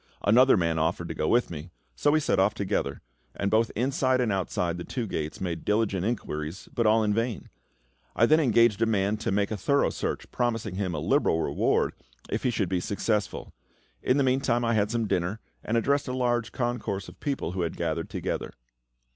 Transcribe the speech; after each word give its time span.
Another 0.23 0.57
man 0.57 0.79
offered 0.79 1.09
to 1.09 1.13
go 1.13 1.27
with 1.27 1.51
me, 1.51 1.69
so 1.95 2.09
we 2.09 2.19
set 2.19 2.39
off 2.39 2.55
together, 2.55 3.01
and 3.35 3.51
both 3.51 3.69
inside 3.75 4.19
and 4.19 4.31
outside 4.33 4.79
the 4.79 4.83
two 4.83 5.05
gates 5.05 5.39
made 5.39 5.63
diligent 5.63 6.03
inquiries, 6.03 6.67
but 6.73 6.87
all 6.87 7.03
in 7.03 7.13
vain. 7.13 7.49
I 8.15 8.25
then 8.25 8.39
engaged 8.39 8.81
a 8.81 8.87
man 8.87 9.17
to 9.17 9.31
make 9.31 9.51
a 9.51 9.57
thorough 9.57 9.91
search, 9.91 10.31
promising 10.31 10.73
him 10.73 10.95
a 10.95 10.99
liberal 10.99 11.39
reward 11.41 11.93
if 12.31 12.41
he 12.41 12.49
should 12.49 12.67
be 12.67 12.79
successful. 12.79 13.53
In 14.01 14.17
the 14.17 14.23
meantime 14.23 14.65
I 14.65 14.73
had 14.73 14.89
some 14.89 15.05
dinner, 15.05 15.39
and 15.63 15.77
addressed 15.77 16.07
a 16.07 16.13
large 16.17 16.51
concourse 16.51 17.07
of 17.07 17.19
people 17.19 17.51
who 17.51 17.61
had 17.61 17.77
gathered 17.77 18.09
together. 18.09 18.53